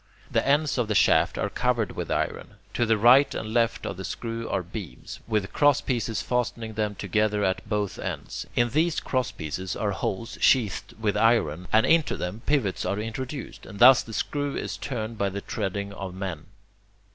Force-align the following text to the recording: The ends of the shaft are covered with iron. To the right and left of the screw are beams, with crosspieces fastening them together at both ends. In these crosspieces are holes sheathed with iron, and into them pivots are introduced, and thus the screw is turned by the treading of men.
The 0.31 0.43
ends 0.47 0.79
of 0.79 0.87
the 0.87 0.95
shaft 0.95 1.37
are 1.37 1.47
covered 1.47 1.91
with 1.91 2.09
iron. 2.09 2.55
To 2.73 2.87
the 2.87 2.97
right 2.97 3.31
and 3.35 3.53
left 3.53 3.85
of 3.85 3.97
the 3.97 4.03
screw 4.03 4.49
are 4.49 4.63
beams, 4.63 5.19
with 5.27 5.53
crosspieces 5.53 6.23
fastening 6.23 6.73
them 6.73 6.95
together 6.95 7.43
at 7.43 7.69
both 7.69 7.99
ends. 7.99 8.47
In 8.55 8.69
these 8.71 8.99
crosspieces 8.99 9.75
are 9.79 9.91
holes 9.91 10.39
sheathed 10.41 10.95
with 10.99 11.15
iron, 11.15 11.67
and 11.71 11.85
into 11.85 12.17
them 12.17 12.41
pivots 12.47 12.83
are 12.83 12.97
introduced, 12.97 13.67
and 13.67 13.77
thus 13.77 14.01
the 14.01 14.11
screw 14.11 14.57
is 14.57 14.75
turned 14.75 15.19
by 15.19 15.29
the 15.29 15.41
treading 15.41 15.93
of 15.93 16.15
men. 16.15 16.47